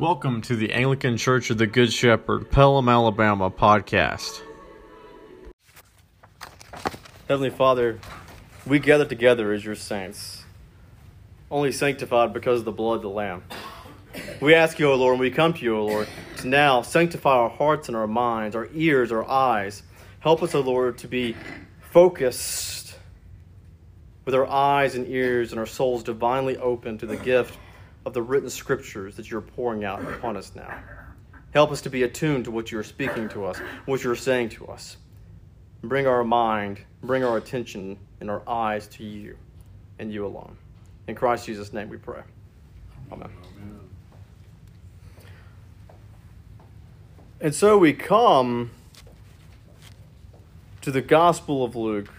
[0.00, 4.40] Welcome to the Anglican Church of the Good Shepherd, Pelham, Alabama podcast.
[7.28, 7.98] Heavenly Father,
[8.64, 10.42] we gather together as your saints,
[11.50, 13.42] only sanctified because of the blood of the Lamb.
[14.40, 16.08] We ask you, O Lord, and we come to you, O Lord,
[16.38, 19.82] to now sanctify our hearts and our minds, our ears, our eyes.
[20.20, 21.36] Help us, O Lord, to be
[21.90, 22.96] focused
[24.24, 27.58] with our eyes and ears and our souls divinely open to the gift
[28.06, 30.82] of the written scriptures that you're pouring out upon us now.
[31.52, 34.66] Help us to be attuned to what you're speaking to us, what you're saying to
[34.66, 34.96] us.
[35.82, 39.36] Bring our mind, bring our attention and our eyes to you
[39.98, 40.56] and you alone.
[41.08, 42.22] In Christ Jesus' name we pray.
[43.10, 43.30] Amen.
[47.40, 48.70] And so we come
[50.82, 52.12] to the Gospel of Luke,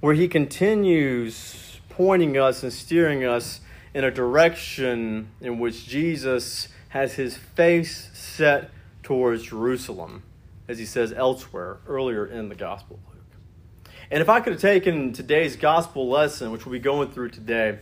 [0.00, 3.60] where he continues pointing us and steering us
[3.94, 8.70] in a direction in which Jesus has his face set
[9.02, 10.22] towards Jerusalem,
[10.68, 13.92] as he says elsewhere earlier in the Gospel of Luke.
[14.10, 17.78] And if I could have taken today's Gospel lesson, which we'll be going through today,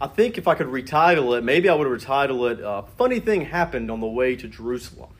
[0.00, 3.20] I think if I could retitle it, maybe I would have retitled it uh, Funny
[3.20, 5.10] Thing Happened on the Way to Jerusalem.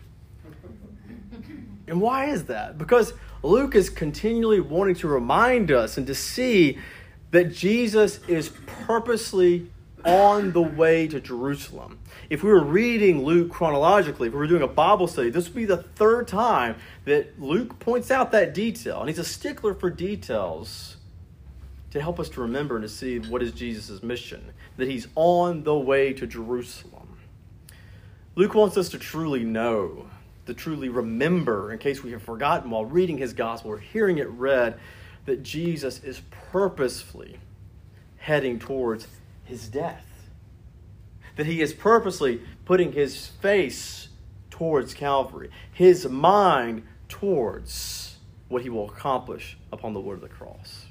[1.87, 2.79] And why is that?
[2.79, 3.13] Because
[3.43, 6.79] Luke is continually wanting to remind us and to see
[7.31, 8.51] that Jesus is
[8.87, 9.71] purposely
[10.05, 11.99] on the way to Jerusalem.
[12.31, 15.55] If we were reading Luke chronologically, if we were doing a Bible study, this would
[15.55, 19.01] be the third time that Luke points out that detail.
[19.01, 20.97] And he's a stickler for details
[21.91, 25.63] to help us to remember and to see what is Jesus' mission, that he's on
[25.63, 27.17] the way to Jerusalem.
[28.35, 30.07] Luke wants us to truly know,
[30.47, 34.29] to truly remember, in case we have forgotten while reading his gospel or hearing it
[34.29, 34.79] read,
[35.25, 36.21] that Jesus is
[36.51, 37.39] purposefully
[38.19, 39.07] heading towards
[39.45, 40.07] his death.
[41.37, 44.09] That he is purposely putting his face
[44.51, 48.19] towards Calvary, his mind towards
[48.49, 50.87] what he will accomplish upon the wood of the cross.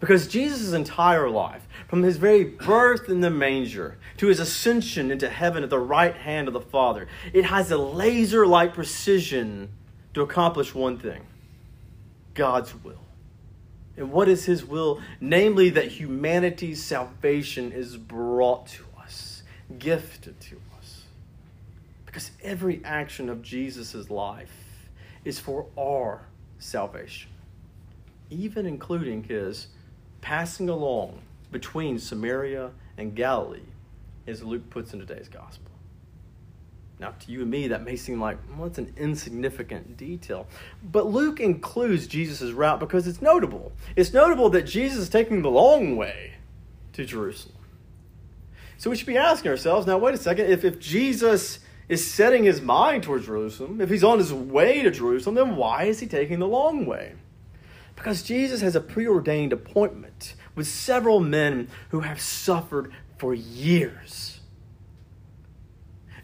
[0.00, 5.28] Because Jesus' entire life, from his very birth in the manger to his ascension into
[5.28, 9.68] heaven at the right hand of the Father, it has a laser like precision
[10.14, 11.22] to accomplish one thing
[12.34, 13.01] God's will.
[13.96, 15.00] And what is his will?
[15.20, 19.42] Namely, that humanity's salvation is brought to us,
[19.78, 21.02] gifted to us.
[22.06, 24.88] Because every action of Jesus' life
[25.24, 26.22] is for our
[26.58, 27.30] salvation,
[28.30, 29.68] even including his
[30.20, 31.20] passing along
[31.50, 33.60] between Samaria and Galilee,
[34.26, 35.71] as Luke puts in today's gospel.
[36.98, 40.46] Now, to you and me, that may seem like, well, it's an insignificant detail.
[40.84, 43.72] But Luke includes Jesus' route because it's notable.
[43.96, 46.34] It's notable that Jesus is taking the long way
[46.92, 47.56] to Jerusalem.
[48.78, 52.44] So we should be asking ourselves now, wait a second, if, if Jesus is setting
[52.44, 56.06] his mind towards Jerusalem, if he's on his way to Jerusalem, then why is he
[56.06, 57.14] taking the long way?
[57.96, 64.40] Because Jesus has a preordained appointment with several men who have suffered for years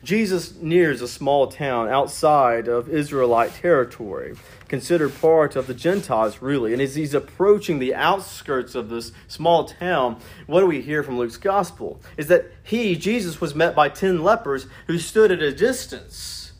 [0.08, 4.36] Jesus nears a small town outside of Israelite territory,
[4.66, 6.72] considered part of the Gentiles, really.
[6.72, 11.18] And as he's approaching the outskirts of this small town, what do we hear from
[11.18, 12.00] Luke's gospel?
[12.16, 16.52] Is that he, Jesus, was met by ten lepers who stood at a distance.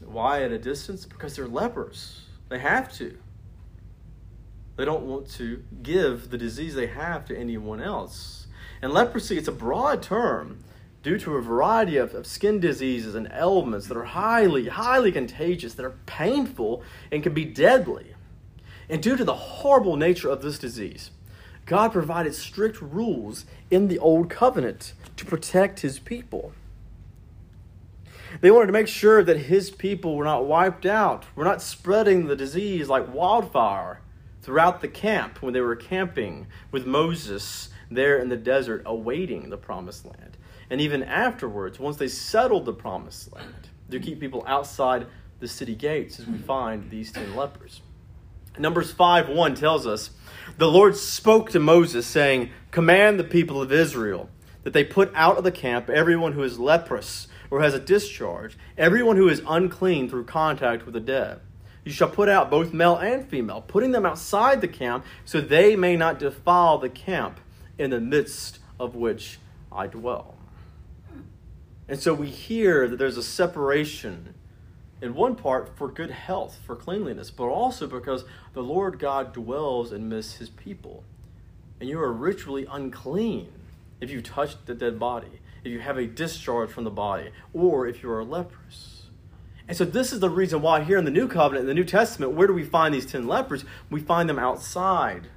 [0.00, 1.04] Why at a distance?
[1.04, 2.22] Because they're lepers.
[2.48, 3.16] They have to.
[4.74, 8.48] They don't want to give the disease they have to anyone else.
[8.82, 10.64] And leprosy, it's a broad term
[11.02, 15.74] due to a variety of, of skin diseases and ailments that are highly, highly contagious,
[15.74, 18.14] that are painful, and can be deadly.
[18.88, 21.10] And due to the horrible nature of this disease,
[21.66, 26.52] God provided strict rules in the Old Covenant to protect his people.
[28.40, 32.26] They wanted to make sure that his people were not wiped out, were not spreading
[32.26, 34.00] the disease like wildfire
[34.40, 39.56] throughout the camp when they were camping with Moses there in the desert awaiting the
[39.56, 40.36] promised land
[40.70, 45.06] and even afterwards, once they settled the promised land, to keep people outside
[45.40, 47.82] the city gates, as we find these ten lepers.
[48.58, 50.10] Numbers 5 1 tells us
[50.58, 54.28] the Lord spoke to Moses, saying, Command the people of Israel
[54.62, 58.56] that they put out of the camp everyone who is leprous or has a discharge,
[58.78, 61.40] everyone who is unclean through contact with the dead.
[61.84, 65.74] You shall put out both male and female, putting them outside the camp, so they
[65.74, 67.40] may not defile the camp
[67.76, 69.38] in the midst of which
[69.70, 70.36] I dwell.
[71.88, 74.34] And so we hear that there's a separation
[75.00, 78.24] in one part for good health, for cleanliness, but also because
[78.54, 81.02] the Lord God dwells amidst his people.
[81.80, 83.52] And you are ritually unclean
[84.00, 87.86] if you touch the dead body, if you have a discharge from the body, or
[87.88, 89.02] if you are a leprous.
[89.66, 91.84] And so, this is the reason why here in the New Covenant, in the New
[91.84, 93.64] Testament, where do we find these 10 lepers?
[93.90, 95.28] We find them outside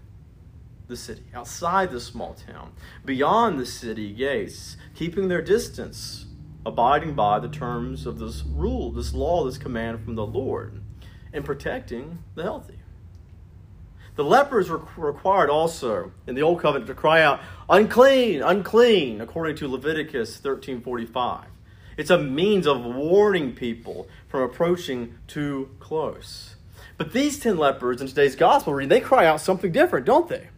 [0.88, 6.26] the city, outside the small town, beyond the city gates, keeping their distance,
[6.66, 10.82] abiding by the terms of this rule, this law, this command from the Lord,
[11.32, 12.80] and protecting the healthy.
[14.16, 19.58] The lepers were required also in the Old Covenant to cry out, unclean, unclean, according
[19.58, 21.48] to Leviticus 13:45.
[21.98, 26.56] It's a means of warning people from approaching too close.
[26.98, 30.50] But these 10 lepers in today's gospel reading, they cry out something different, don't they?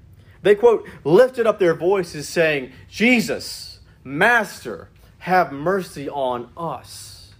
[0.43, 7.33] They quote, lifted up their voices saying, Jesus, Master, have mercy on us.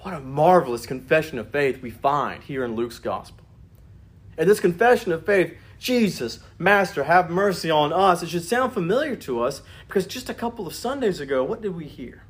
[0.00, 3.46] What a marvelous confession of faith we find here in Luke's gospel.
[4.36, 9.16] And this confession of faith, Jesus, Master, have mercy on us, it should sound familiar
[9.16, 12.24] to us because just a couple of Sundays ago, what did we hear?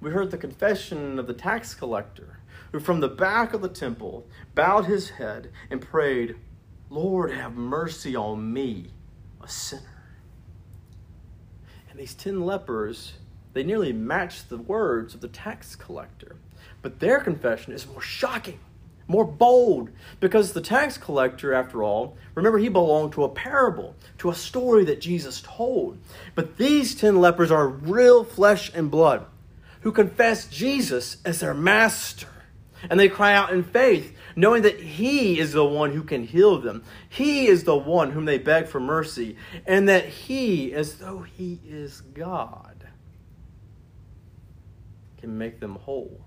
[0.00, 2.40] We heard the confession of the tax collector
[2.72, 6.36] who, from the back of the temple, bowed his head and prayed,
[6.88, 8.92] Lord, have mercy on me,
[9.42, 9.89] a sinner.
[12.00, 13.12] These ten lepers,
[13.52, 16.36] they nearly match the words of the tax collector.
[16.80, 18.58] But their confession is more shocking
[19.06, 24.30] more bold, because the tax collector, after all, remember he belonged to a parable, to
[24.30, 25.98] a story that Jesus told.
[26.34, 29.26] But these ten lepers are real flesh and blood
[29.80, 32.28] who confess Jesus as their master.
[32.88, 36.58] And they cry out in faith, knowing that He is the one who can heal
[36.58, 36.82] them.
[37.08, 39.36] He is the one whom they beg for mercy,
[39.66, 42.86] and that He, as though He is God,
[45.18, 46.24] can make them whole.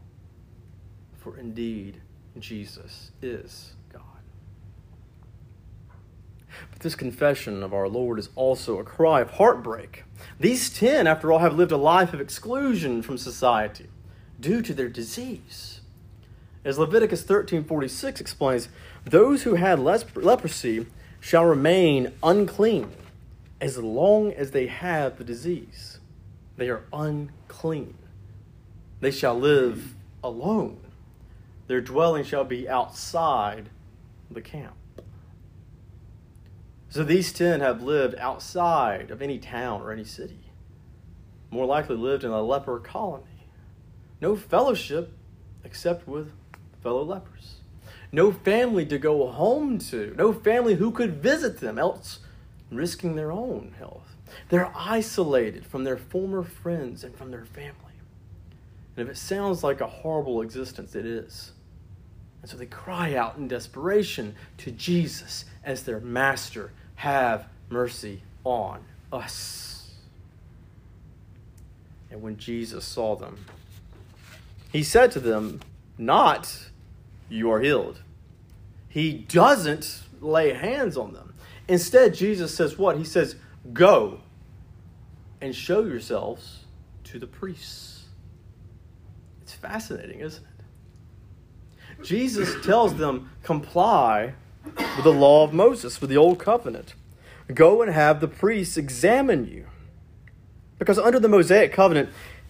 [1.18, 2.02] For indeed,
[2.38, 4.02] Jesus is God.
[6.72, 10.04] But this confession of our Lord is also a cry of heartbreak.
[10.40, 13.88] These ten, after all, have lived a life of exclusion from society
[14.40, 15.73] due to their disease.
[16.66, 18.70] As Leviticus 13:46 explains,
[19.06, 20.86] those who had leprosy
[21.20, 22.92] shall remain unclean
[23.60, 26.00] as long as they have the disease.
[26.58, 27.98] They are unclean.
[29.00, 30.80] They shall live alone
[31.68, 33.70] their dwelling shall be outside
[34.30, 34.76] the camp.
[36.90, 40.40] So these ten have lived outside of any town or any city.
[41.50, 43.48] More likely lived in a leper colony.
[44.22, 45.14] No fellowship
[45.64, 46.32] except with
[46.84, 47.56] fellow lepers.
[48.12, 50.14] No family to go home to.
[50.16, 52.20] No family who could visit them, else
[52.70, 54.16] risking their own health.
[54.50, 57.74] They're isolated from their former friends and from their family.
[58.96, 61.54] And if it sounds like a horrible existence, it is.
[62.42, 68.84] And so they cry out in desperation to Jesus as their master Have mercy on
[69.12, 69.92] us.
[72.12, 73.46] And when Jesus saw them,
[74.72, 75.62] he said to them,
[75.98, 76.70] Not,
[77.30, 78.02] you are healed.
[78.90, 81.34] He doesn't lay hands on them.
[81.68, 82.98] Instead, Jesus says, What?
[82.98, 83.36] He says,
[83.72, 84.20] Go
[85.42, 86.66] and show yourselves
[87.06, 88.06] to the priests.
[89.42, 90.50] It's fascinating, isn't it?
[92.04, 94.34] Jesus tells them, comply
[94.66, 96.96] with the law of Moses, with the old covenant.
[97.54, 99.68] Go and have the priests examine you.
[100.80, 102.10] Because under the Mosaic covenant,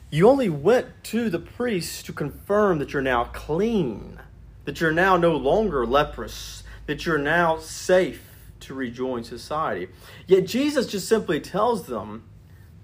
[0.10, 4.20] you only went to the priests to confirm that you're now clean,
[4.66, 8.30] that you're now no longer leprous, that you're now safe
[8.62, 9.90] to rejoin society.
[10.28, 12.24] Yet Jesus just simply tells them,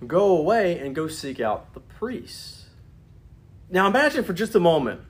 [0.05, 2.67] go away and go seek out the priests.
[3.69, 5.01] Now imagine for just a moment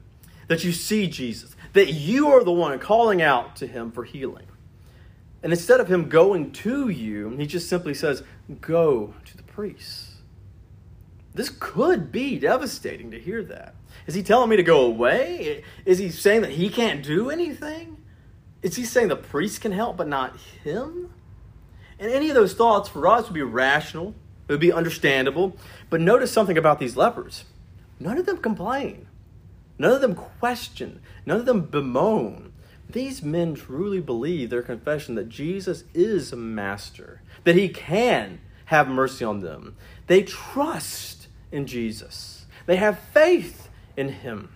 [0.48, 4.48] that you see Jesus, that you are the one calling out to him for healing.
[5.42, 8.24] And instead of him going to you, he just simply says,
[8.60, 10.16] Go to the priests.
[11.34, 13.76] This could be devastating to hear that.
[14.10, 15.64] Is he telling me to go away?
[15.86, 17.98] Is he saying that he can't do anything?
[18.64, 21.14] Is he saying the priest can help but not him?
[22.00, 24.16] And any of those thoughts for us would be rational,
[24.48, 25.56] it would be understandable.
[25.92, 27.44] But notice something about these lepers
[28.00, 29.06] none of them complain.
[29.78, 32.52] None of them question, none of them bemoan.
[32.90, 38.88] These men truly believe their confession that Jesus is a master, that he can have
[38.88, 39.76] mercy on them.
[40.08, 43.69] They trust in Jesus, they have faith
[44.00, 44.50] in him.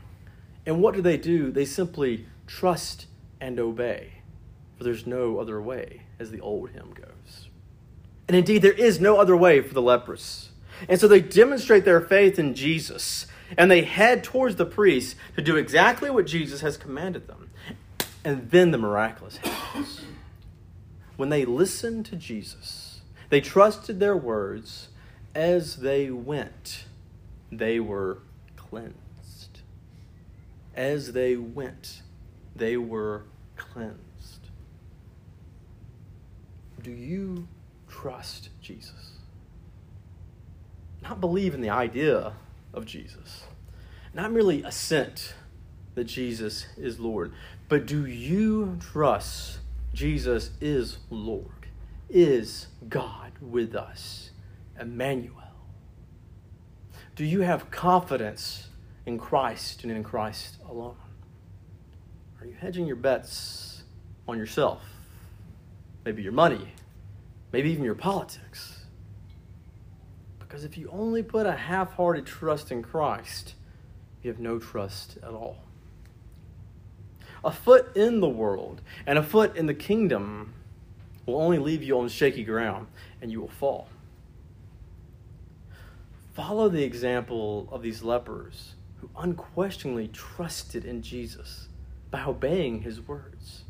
[0.65, 1.51] And what do they do?
[1.51, 3.07] They simply trust
[3.41, 4.13] and obey,
[4.77, 7.49] for there's no other way, as the old hymn goes.
[8.27, 10.49] And indeed, there is no other way for the leprous.
[10.87, 15.41] And so they demonstrate their faith in Jesus and they head towards the priest to
[15.41, 17.51] do exactly what Jesus has commanded them.
[18.23, 20.01] And then the miraculous happens.
[21.17, 24.87] When they listened to Jesus, they trusted their words,
[25.35, 26.85] as they went,
[27.51, 28.19] they were
[28.55, 28.97] cleansed.
[30.75, 32.01] As they went,
[32.55, 33.23] they were
[33.55, 34.49] cleansed.
[36.81, 37.47] Do you
[37.87, 39.13] trust Jesus?
[41.01, 42.33] Not believe in the idea
[42.73, 43.43] of Jesus,
[44.13, 45.35] not merely assent
[45.95, 47.33] that Jesus is Lord,
[47.69, 49.59] but do you trust
[49.93, 51.67] Jesus is Lord,
[52.09, 54.31] is God with us,
[54.79, 55.37] Emmanuel?
[57.15, 58.69] Do you have confidence
[59.05, 60.95] in Christ and in Christ alone?
[62.39, 63.83] Are you hedging your bets
[64.27, 64.81] on yourself?
[66.05, 66.73] Maybe your money,
[67.51, 68.85] maybe even your politics.
[70.39, 73.55] Because if you only put a half hearted trust in Christ,
[74.21, 75.57] you have no trust at all.
[77.43, 80.53] A foot in the world and a foot in the kingdom
[81.25, 82.87] will only leave you on shaky ground
[83.21, 83.87] and you will fall.
[86.33, 91.67] Follow the example of these lepers who unquestioningly trusted in Jesus
[92.09, 93.63] by obeying his words.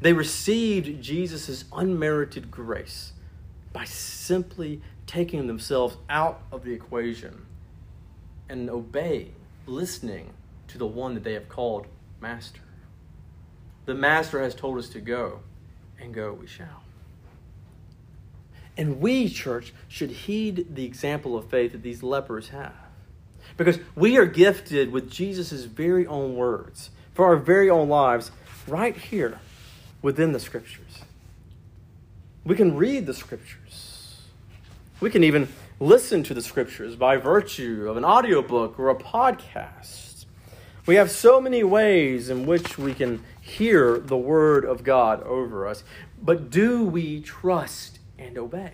[0.00, 3.12] They received Jesus' unmerited grace
[3.72, 7.46] by simply taking themselves out of the equation
[8.48, 9.34] and obeying,
[9.66, 10.30] listening
[10.68, 11.88] to the one that they have called
[12.20, 12.60] Master.
[13.86, 15.40] The Master has told us to go,
[16.00, 16.84] and go we shall.
[18.76, 22.79] And we, church, should heed the example of faith that these lepers have.
[23.56, 28.30] Because we are gifted with Jesus' very own words for our very own lives
[28.66, 29.38] right here
[30.02, 31.02] within the Scriptures.
[32.44, 34.22] We can read the Scriptures.
[35.00, 40.24] We can even listen to the Scriptures by virtue of an audiobook or a podcast.
[40.86, 45.66] We have so many ways in which we can hear the Word of God over
[45.66, 45.84] us.
[46.22, 48.72] But do we trust and obey?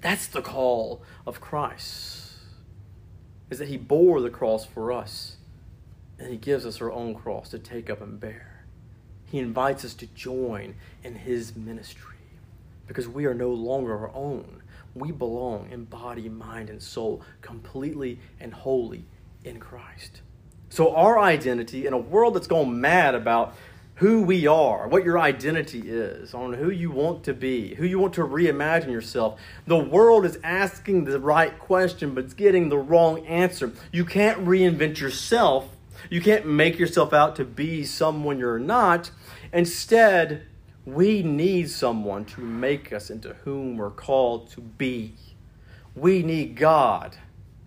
[0.00, 2.23] That's the call of Christ.
[3.54, 5.36] Is that he bore the cross for us
[6.18, 8.64] and he gives us our own cross to take up and bear.
[9.26, 12.16] He invites us to join in his ministry
[12.88, 14.60] because we are no longer our own.
[14.92, 19.04] We belong in body, mind, and soul completely and wholly
[19.44, 20.22] in Christ.
[20.68, 23.54] So, our identity in a world that's gone mad about
[23.96, 27.98] who we are, what your identity is, on who you want to be, who you
[27.98, 29.38] want to reimagine yourself.
[29.66, 33.72] The world is asking the right question, but it's getting the wrong answer.
[33.92, 35.68] You can't reinvent yourself.
[36.10, 39.12] You can't make yourself out to be someone you're not.
[39.52, 40.42] Instead,
[40.84, 45.14] we need someone to make us into whom we're called to be.
[45.94, 47.16] We need God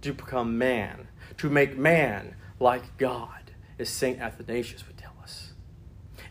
[0.02, 1.08] to become man,
[1.38, 4.20] to make man like God, as St.
[4.20, 4.97] Athanasius would.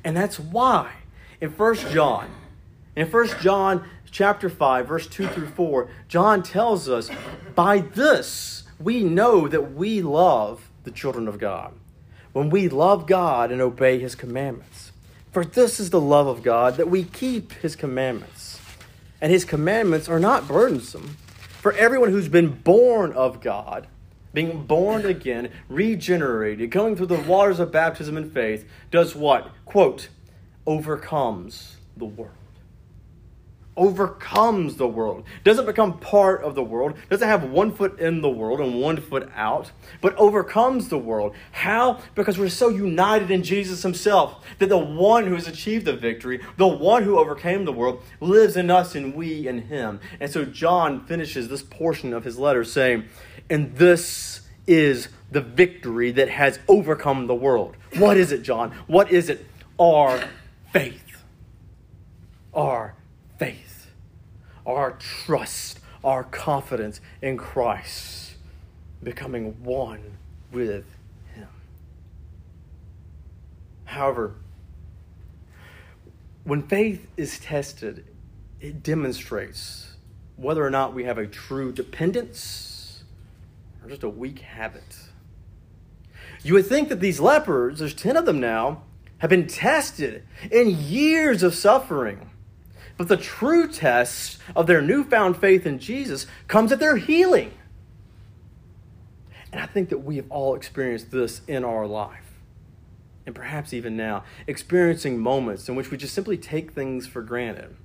[0.06, 0.92] And that's why
[1.40, 2.30] in 1 John,
[2.94, 7.10] in 1 John chapter 5, verse 2 through 4, John tells us,
[7.56, 11.74] by this we know that we love the children of God,
[12.32, 14.92] when we love God and obey his commandments.
[15.32, 18.60] For this is the love of God, that we keep his commandments.
[19.20, 21.16] And his commandments are not burdensome.
[21.60, 23.88] For everyone who's been born of God,
[24.36, 29.50] being born again, regenerated, going through the waters of baptism and faith, does what?
[29.64, 30.10] Quote,
[30.66, 32.45] overcomes the world.
[33.76, 35.24] Overcomes the world.
[35.44, 36.96] Doesn't become part of the world.
[37.10, 41.34] Doesn't have one foot in the world and one foot out, but overcomes the world.
[41.52, 42.00] How?
[42.14, 46.40] Because we're so united in Jesus Himself that the one who has achieved the victory,
[46.56, 50.00] the one who overcame the world, lives in us and we in Him.
[50.20, 53.04] And so John finishes this portion of his letter saying,
[53.50, 57.76] And this is the victory that has overcome the world.
[57.96, 58.72] What is it, John?
[58.86, 59.44] What is it?
[59.78, 60.22] Our
[60.72, 61.22] faith.
[62.54, 62.94] Our
[63.38, 63.65] faith.
[64.66, 65.80] Our trust.
[66.04, 68.36] Our confidence in Christ.
[69.02, 70.18] Becoming one
[70.52, 70.84] with
[71.34, 71.48] Him.
[73.84, 74.34] However,
[76.44, 78.04] when faith is tested,
[78.60, 79.96] it demonstrates
[80.36, 83.02] whether or not we have a true dependence
[83.82, 84.96] or just a weak habit.
[86.42, 88.82] You would think that these lepers, there's 10 of them now,
[89.18, 92.30] have been tested in years of suffering.
[92.96, 97.52] But the true test of their newfound faith in Jesus comes at their healing.
[99.52, 102.22] And I think that we have all experienced this in our life.
[103.26, 107.76] And perhaps even now, experiencing moments in which we just simply take things for granted.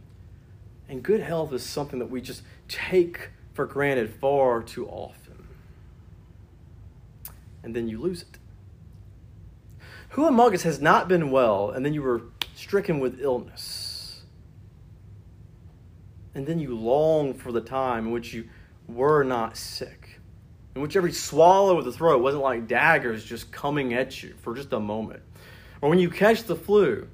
[0.87, 5.47] And good health is something that we just take for granted far too often.
[7.63, 8.37] And then you lose it.
[10.09, 12.23] Who among us has not been well and then you were
[12.55, 13.80] stricken with illness?
[16.33, 18.47] And then you long for the time in which you
[18.87, 20.19] were not sick.
[20.75, 24.55] In which every swallow of the throat wasn't like daggers just coming at you for
[24.55, 25.21] just a moment.
[25.81, 27.07] Or when you catch the flu,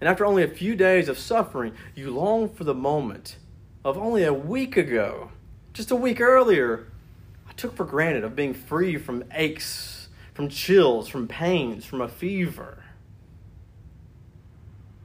[0.00, 3.36] and after only a few days of suffering, you long for the moment
[3.84, 5.30] of only a week ago,
[5.72, 6.86] just a week earlier,
[7.48, 12.08] I took for granted of being free from aches, from chills, from pains, from a
[12.08, 12.79] fever.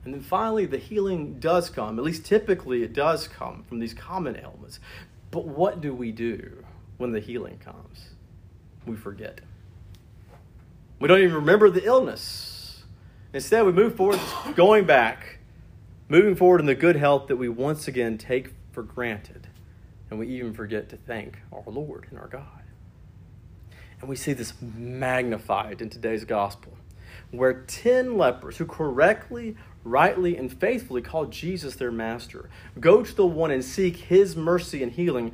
[0.06, 1.98] And then finally, the healing does come.
[1.98, 4.80] At least typically, it does come from these common ailments.
[5.32, 6.64] But what do we do
[6.98, 8.12] when the healing comes?
[8.86, 9.42] We forget.
[11.00, 12.84] We don't even remember the illness.
[13.34, 14.20] Instead, we move forward,
[14.56, 15.40] going back,
[16.08, 19.48] moving forward in the good health that we once again take for granted.
[20.10, 22.62] And we even forget to thank our Lord and our God.
[24.00, 26.78] And we see this magnified in today's gospel,
[27.32, 32.50] where 10 lepers who correctly rightly and faithfully call Jesus their master,
[32.80, 35.32] go to the one and seek his mercy and healing,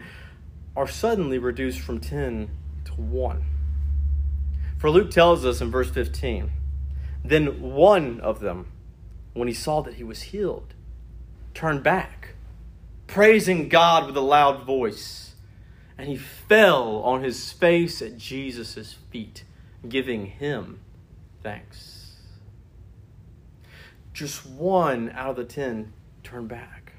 [0.76, 2.50] are suddenly reduced from 10
[2.86, 3.46] to 1.
[4.78, 6.52] For Luke tells us in verse 15
[7.24, 8.68] Then one of them,
[9.34, 10.74] when he saw that he was healed,
[11.54, 12.36] turned back,
[13.08, 15.36] praising God with a loud voice,
[15.98, 19.44] and he fell on his face at Jesus' feet,
[19.88, 20.80] giving him
[21.42, 22.01] thanks
[24.14, 26.94] just one out of the ten turned back.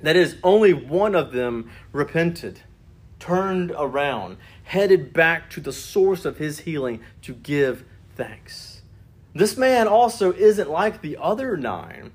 [0.00, 2.60] That is, only one of them repented,
[3.18, 8.82] turned around, headed back to the source of his healing to give thanks.
[9.34, 12.12] This man also isn't like the other nine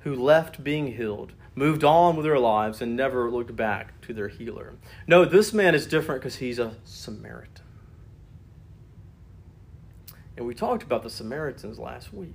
[0.00, 4.28] who left being healed, moved on with their lives, and never looked back to their
[4.28, 4.74] healer.
[5.06, 7.64] No, this man is different because he's a Samaritan.
[10.36, 12.34] And we talked about the Samaritans last week.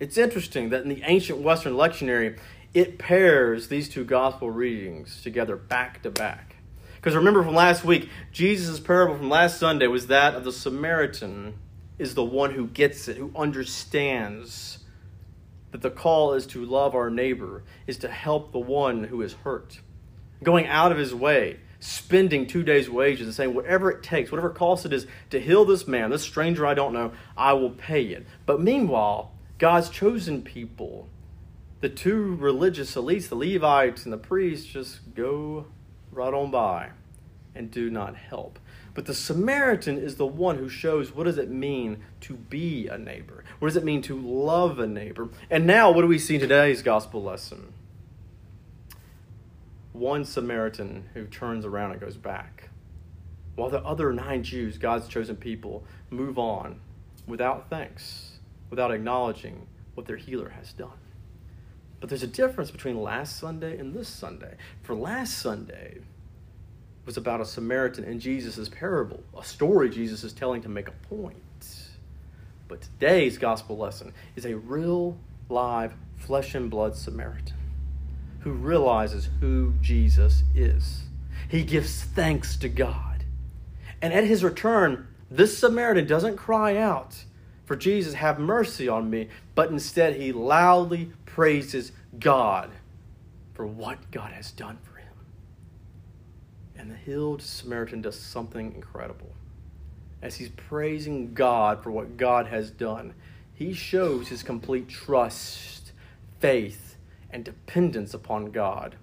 [0.00, 2.38] It's interesting that in the ancient Western lectionary,
[2.72, 6.56] it pairs these two gospel readings together back to back.
[6.96, 11.54] Because remember from last week, Jesus' parable from last Sunday was that of the Samaritan
[11.98, 14.78] is the one who gets it, who understands
[15.72, 19.32] that the call is to love our neighbor, is to help the one who is
[19.32, 19.80] hurt.
[20.42, 24.50] Going out of his way, spending two days' wages and saying, whatever it takes, whatever
[24.50, 28.04] cost it is to heal this man, this stranger I don't know, I will pay
[28.04, 28.26] it.
[28.46, 31.08] But meanwhile, God's chosen people,
[31.80, 35.66] the two religious elites, the Levites and the priests, just go
[36.12, 36.90] right on by
[37.56, 38.60] and do not help.
[38.94, 42.96] But the Samaritan is the one who shows what does it mean to be a
[42.96, 43.44] neighbor?
[43.58, 45.28] What does it mean to love a neighbor?
[45.50, 47.72] And now, what do we see in today's gospel lesson?
[49.92, 52.70] One Samaritan who turns around and goes back.
[53.56, 56.80] While the other nine Jews, God's chosen people, move on
[57.26, 58.37] without thanks
[58.70, 60.98] without acknowledging what their healer has done.
[62.00, 64.56] But there's a difference between last Sunday and this Sunday.
[64.82, 65.98] For last Sunday
[67.04, 71.14] was about a Samaritan in Jesus' parable, a story Jesus is telling to make a
[71.14, 71.36] point.
[72.68, 75.16] But today's gospel lesson is a real,
[75.48, 77.56] live, flesh and blood Samaritan
[78.40, 81.02] who realizes who Jesus is.
[81.48, 83.24] He gives thanks to God.
[84.00, 87.24] And at his return, this Samaritan doesn't cry out
[87.68, 92.70] for Jesus, have mercy on me, but instead he loudly praises God
[93.52, 95.12] for what God has done for him.
[96.74, 99.34] And the healed Samaritan does something incredible.
[100.22, 103.12] As he's praising God for what God has done,
[103.52, 105.92] he shows his complete trust,
[106.40, 106.96] faith,
[107.28, 108.96] and dependence upon God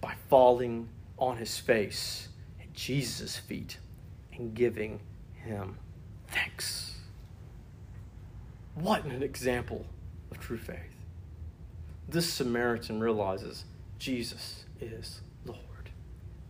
[0.00, 2.28] by falling on his face
[2.62, 3.76] at Jesus' feet
[4.32, 5.00] and giving
[5.34, 5.76] him
[6.28, 6.89] thanks.
[8.74, 9.86] What an example
[10.30, 10.76] of true faith.
[12.08, 13.64] This Samaritan realizes
[13.98, 15.90] Jesus is Lord.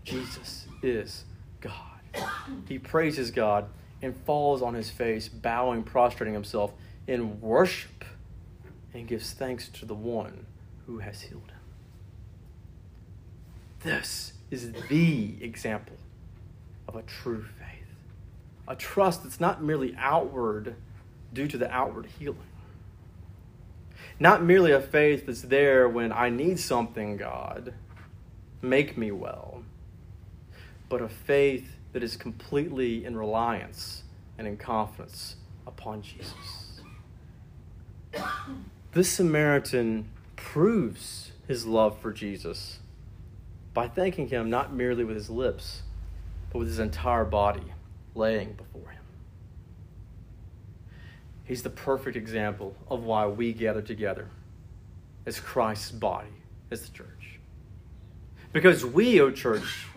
[0.05, 1.25] Jesus is
[1.61, 1.75] God.
[2.69, 3.67] He praises God
[4.03, 6.73] and falls on his face, bowing, prostrating himself
[7.07, 8.05] in worship,
[8.95, 10.47] and gives thanks to the one
[10.87, 11.57] who has healed him.
[13.83, 15.97] This is the example
[16.89, 17.89] of a true faith.
[18.67, 20.77] A trust that's not merely outward
[21.33, 22.39] due to the outward healing.
[24.19, 27.73] Not merely a faith that's there when I need something, God,
[28.61, 29.63] make me well,
[30.89, 34.03] but a faith that is completely in reliance
[34.37, 36.83] and in confidence upon Jesus.
[38.93, 42.81] This Samaritan proves his love for Jesus
[43.73, 45.83] by thanking him not merely with his lips,
[46.53, 47.73] but with his entire body
[48.15, 49.00] laying before him.
[51.51, 54.29] He's the perfect example of why we gather together
[55.27, 56.29] as Christ's body,
[56.71, 57.41] as the church.
[58.53, 59.89] Because we, O church,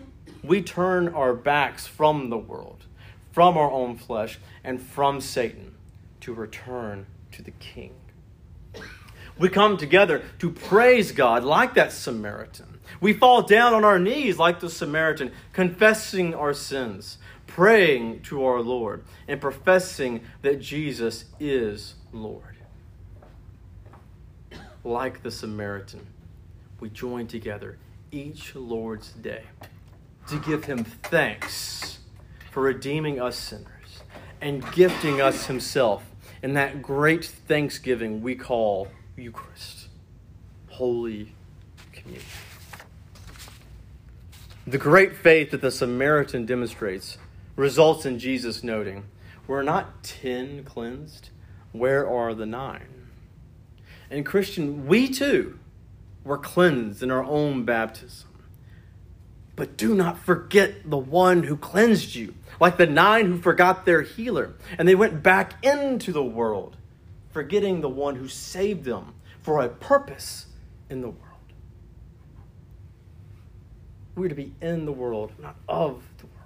[0.42, 2.86] we turn our backs from the world,
[3.30, 5.76] from our own flesh, and from Satan
[6.22, 7.94] to return to the King.
[9.38, 12.80] We come together to praise God like that Samaritan.
[13.00, 17.18] We fall down on our knees like the Samaritan, confessing our sins,
[17.54, 22.56] praying to our Lord, and professing that Jesus is Lord.
[24.82, 26.04] Like the Samaritan,
[26.80, 27.78] we join together
[28.10, 29.44] each Lord's day
[30.26, 32.00] to give him thanks
[32.50, 34.02] for redeeming us sinners
[34.40, 36.10] and gifting us himself
[36.42, 39.86] in that great thanksgiving we call Eucharist,
[40.70, 41.32] Holy
[41.92, 42.26] Communion.
[44.66, 47.16] The great faith that the Samaritan demonstrates
[47.56, 49.04] results in Jesus noting,
[49.46, 51.30] We're not ten cleansed,
[51.72, 53.08] where are the nine?
[54.10, 55.58] And Christian, we too
[56.24, 58.28] were cleansed in our own baptism.
[59.56, 64.02] But do not forget the one who cleansed you, like the nine who forgot their
[64.02, 66.76] healer, and they went back into the world,
[67.30, 70.46] forgetting the one who saved them for a purpose
[70.90, 71.20] in the world.
[74.16, 76.43] We're to be in the world, not of the world.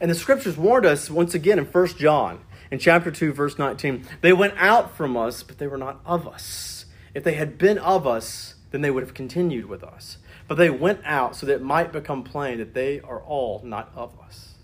[0.00, 4.06] And the scriptures warned us once again in 1 John, in chapter 2, verse 19.
[4.20, 6.86] They went out from us, but they were not of us.
[7.14, 10.18] If they had been of us, then they would have continued with us.
[10.48, 13.92] But they went out so that it might become plain that they are all not
[13.94, 14.54] of us.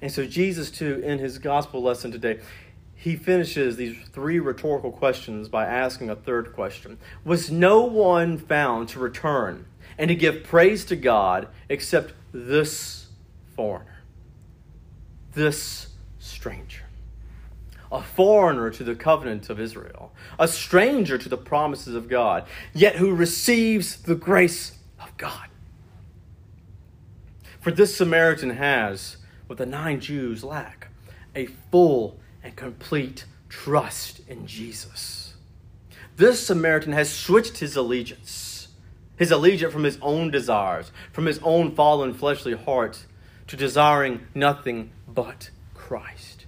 [0.00, 2.40] And so, Jesus, too, in his gospel lesson today,
[2.94, 8.88] he finishes these three rhetorical questions by asking a third question Was no one found
[8.90, 9.66] to return
[9.98, 13.01] and to give praise to God except this
[13.56, 14.02] foreigner,
[15.34, 15.88] this
[16.18, 16.84] stranger?
[17.92, 22.96] a foreigner to the covenant of Israel, a stranger to the promises of God, yet
[22.96, 25.48] who receives the grace of God.
[27.60, 30.88] For this Samaritan has what the nine Jews lack
[31.36, 35.34] a full and complete trust in Jesus.
[36.16, 38.68] This Samaritan has switched his allegiance,
[39.16, 43.04] his allegiance from his own desires, from his own fallen fleshly heart,
[43.52, 46.46] to desiring nothing but Christ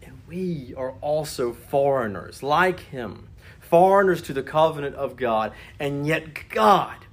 [0.00, 6.48] And we are also foreigners like him, foreigners to the covenant of God, and yet
[6.50, 7.04] God,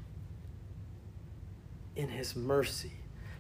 [1.96, 2.92] in his mercy,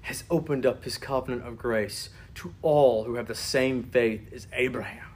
[0.02, 4.48] has opened up his covenant of grace to all who have the same faith as
[4.52, 5.12] Abraham,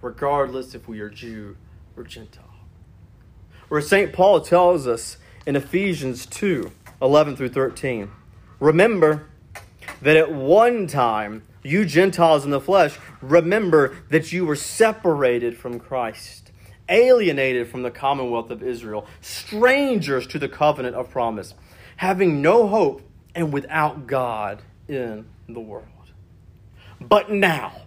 [0.00, 1.56] regardless if we are Jew
[1.96, 2.44] or Gentile.
[3.66, 4.12] Where St.
[4.12, 6.70] Paul tells us in Ephesians 2
[7.02, 8.12] 11 through 13,
[8.60, 9.26] remember
[10.02, 15.78] that at one time, you Gentiles in the flesh, remember that you were separated from
[15.78, 16.52] Christ,
[16.88, 21.54] alienated from the commonwealth of Israel, strangers to the covenant of promise,
[21.96, 23.02] having no hope
[23.34, 25.86] and without God in the world.
[27.00, 27.82] But now,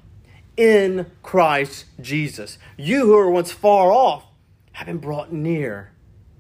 [0.57, 4.25] in Christ Jesus, you who were once far off
[4.73, 5.91] have been brought near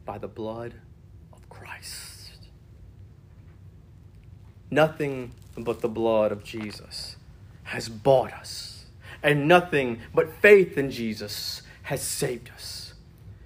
[0.05, 0.75] by the blood
[1.31, 2.31] of Christ.
[4.71, 7.15] Nothing but the blood of Jesus
[7.63, 8.85] has bought us,
[9.21, 12.93] and nothing but faith in Jesus has saved us.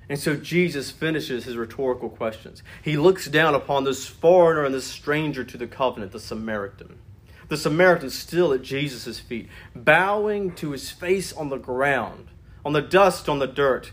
[0.10, 2.62] And so Jesus finishes his rhetorical questions.
[2.82, 7.00] He looks down upon this foreigner and this stranger to the covenant, the Samaritan.
[7.48, 12.28] The Samaritan still at Jesus' feet, bowing to his face on the ground,
[12.66, 13.92] on the dust, on the dirt,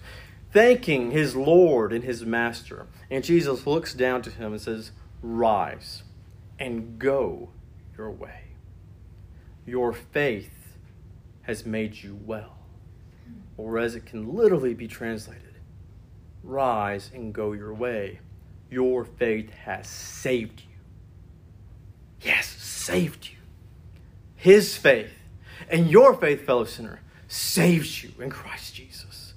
[0.52, 2.86] thanking his Lord and his Master.
[3.08, 4.90] And Jesus looks down to him and says,
[5.22, 6.02] Rise
[6.60, 7.48] and go
[7.96, 8.42] your way.
[9.66, 10.76] Your faith
[11.42, 12.58] has made you well.
[13.56, 15.54] Or as it can literally be translated,
[16.44, 18.20] rise and go your way.
[18.70, 20.66] Your faith has saved you.
[22.20, 23.38] Yes, saved you.
[24.36, 25.10] His faith
[25.68, 29.34] and your faith, fellow sinner, saves you in Christ Jesus.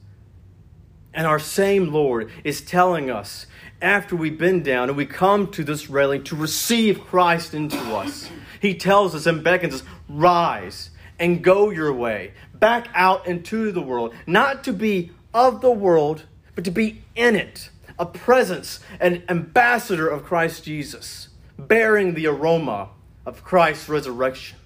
[1.14, 3.46] And our same Lord is telling us
[3.84, 8.30] after we bend down and we come to this railing to receive Christ into us
[8.64, 13.82] he tells us and beckons us, rise and go your way, back out into the
[13.82, 16.24] world, not to be of the world,
[16.56, 17.70] but to be in it,
[18.00, 21.28] a presence, an ambassador of Christ Jesus,
[21.60, 22.90] bearing the aroma
[23.26, 24.58] of Christ's resurrection.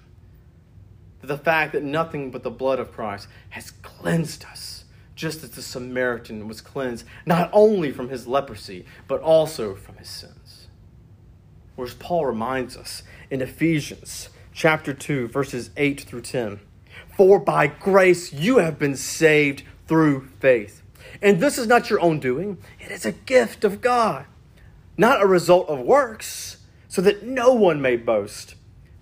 [1.20, 4.77] The fact that nothing but the blood of Christ has cleansed us,
[5.18, 10.08] just as the Samaritan was cleansed not only from his leprosy, but also from his
[10.08, 10.68] sins.
[11.74, 16.60] Whereas Paul reminds us in Ephesians chapter 2, verses 8 through 10.
[17.16, 20.82] For by grace you have been saved through faith.
[21.20, 24.24] And this is not your own doing, it is a gift of God,
[24.96, 28.54] not a result of works, so that no one may boast.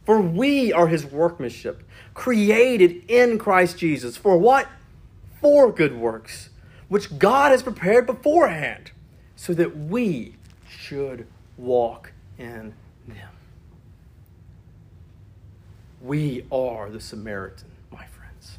[0.06, 1.82] For we are his workmanship,
[2.14, 4.16] created in Christ Jesus.
[4.16, 4.66] For what?
[5.48, 6.50] For good works,
[6.88, 8.90] which God has prepared beforehand,
[9.36, 10.34] so that we
[10.68, 12.74] should walk in
[13.06, 13.28] them.
[16.02, 18.58] We are the Samaritan, my friends.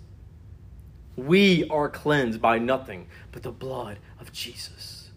[1.18, 5.10] We are cleansed by nothing but the blood of Jesus.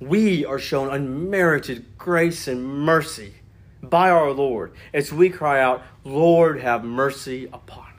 [0.00, 3.34] We are shown unmerited grace and mercy
[3.82, 7.91] by our Lord as we cry out, Lord, have mercy upon us.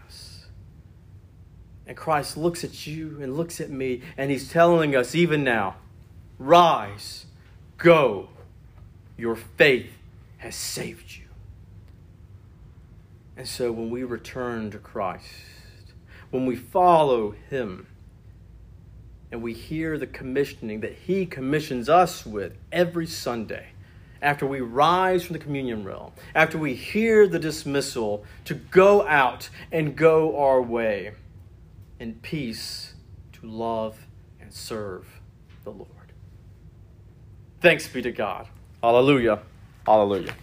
[1.93, 5.75] And Christ looks at you and looks at me, and He's telling us even now,
[6.39, 7.27] rise,
[7.77, 8.29] go,
[9.15, 9.91] your faith
[10.37, 11.25] has saved you.
[13.37, 15.27] And so when we return to Christ,
[16.31, 17.85] when we follow Him,
[19.31, 23.67] and we hear the commissioning that He commissions us with every Sunday,
[24.19, 29.49] after we rise from the communion rail, after we hear the dismissal to go out
[29.71, 31.11] and go our way
[31.99, 32.93] in peace
[33.33, 34.07] to love
[34.39, 35.21] and serve
[35.63, 35.89] the Lord.
[37.61, 38.47] Thanks be to God.
[38.81, 39.39] Hallelujah.
[39.85, 40.33] Hallelujah.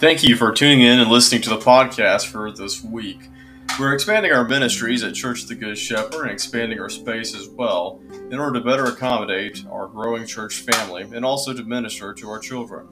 [0.00, 3.18] Thank you for tuning in and listening to the podcast for this week.
[3.80, 7.48] We're expanding our ministries at Church of the Good Shepherd and expanding our space as
[7.48, 8.00] well
[8.30, 12.38] in order to better accommodate our growing church family and also to minister to our
[12.38, 12.88] children.